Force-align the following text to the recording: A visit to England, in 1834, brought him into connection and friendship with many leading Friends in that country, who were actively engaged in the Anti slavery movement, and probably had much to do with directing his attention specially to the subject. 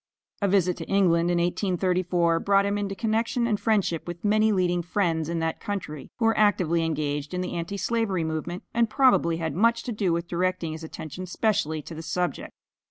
A 0.41 0.47
visit 0.47 0.77
to 0.77 0.85
England, 0.87 1.29
in 1.29 1.37
1834, 1.37 2.39
brought 2.39 2.65
him 2.65 2.75
into 2.75 2.95
connection 2.95 3.45
and 3.45 3.59
friendship 3.59 4.07
with 4.07 4.25
many 4.25 4.51
leading 4.51 4.81
Friends 4.81 5.29
in 5.29 5.37
that 5.41 5.59
country, 5.59 6.09
who 6.17 6.25
were 6.25 6.37
actively 6.39 6.83
engaged 6.83 7.35
in 7.35 7.41
the 7.41 7.53
Anti 7.55 7.77
slavery 7.77 8.23
movement, 8.23 8.63
and 8.73 8.89
probably 8.89 9.37
had 9.37 9.53
much 9.53 9.83
to 9.83 9.91
do 9.91 10.11
with 10.11 10.27
directing 10.27 10.71
his 10.71 10.83
attention 10.83 11.27
specially 11.27 11.83
to 11.83 11.93
the 11.93 12.01
subject. 12.01 12.51